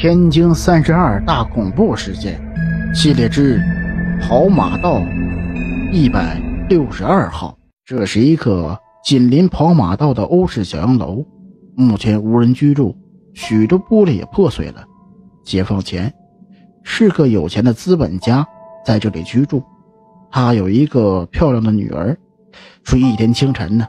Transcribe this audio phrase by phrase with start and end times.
[0.00, 2.40] 天津三十二大恐怖事件
[2.94, 3.60] 系列之
[4.18, 4.98] 跑马道
[5.92, 7.54] 一百六十二号。
[7.84, 11.22] 这是一个紧邻跑马道的欧式小洋楼，
[11.74, 12.96] 目前无人居住，
[13.34, 14.82] 许多玻璃也破碎了。
[15.44, 16.10] 解放前，
[16.82, 18.46] 是个有钱的资本家
[18.86, 19.62] 在这里居住，
[20.30, 22.16] 他有一个漂亮的女儿。
[22.84, 23.86] 说一天清晨呢，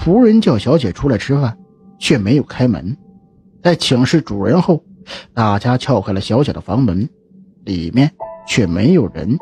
[0.00, 1.58] 仆人叫小姐出来吃饭，
[1.98, 2.96] 却没有开门。
[3.62, 4.82] 在请示主人后。
[5.32, 7.08] 大家撬开了小姐的房门，
[7.64, 8.12] 里面
[8.46, 9.38] 却没有人。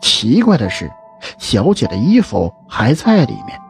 [0.00, 0.90] 奇怪的是，
[1.36, 3.60] 小姐的衣服还在里面。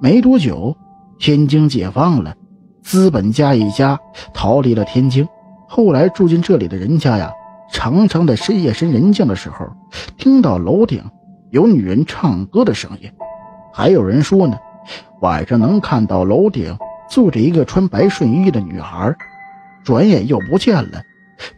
[0.00, 0.74] 没多久，
[1.18, 2.34] 天津解放了，
[2.82, 4.00] 资本家一家
[4.32, 5.28] 逃离了天津。
[5.68, 7.30] 后来住进这里的人家呀，
[7.70, 9.66] 常常在深夜深人静的时候，
[10.16, 11.04] 听到楼顶
[11.50, 13.12] 有女人唱歌的声音。
[13.74, 14.56] 还有人说呢，
[15.20, 16.74] 晚上能看到楼顶
[17.08, 19.14] 坐着一个穿白睡衣的女孩。
[19.84, 21.02] 转眼又不见了，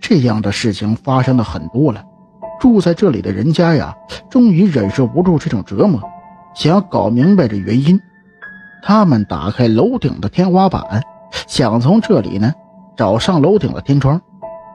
[0.00, 2.04] 这样的事情发生的很多了。
[2.60, 3.96] 住在这里的人家呀，
[4.30, 6.00] 终于忍受不住这种折磨，
[6.54, 7.98] 想要搞明白这原因。
[8.82, 11.02] 他们打开楼顶的天花板，
[11.46, 12.52] 想从这里呢
[12.96, 14.20] 找上楼顶的天窗。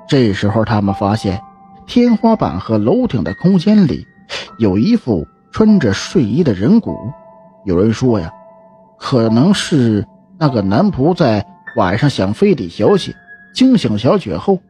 [0.08, 1.42] 这时候他们发现，
[1.86, 4.06] 天花板和楼顶的空间里
[4.58, 6.96] 有一副穿着睡衣的人骨。
[7.64, 8.32] 有人说呀，
[8.98, 10.06] 可能是
[10.38, 13.16] 那个男仆在晚上想非礼小姐。
[13.54, 14.62] 惊醒小姐后，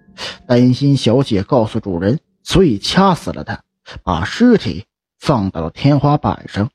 [0.45, 3.61] 担心小姐告诉主人，所以掐死了她，
[4.03, 4.85] 把尸体
[5.19, 6.69] 放到了天花板上。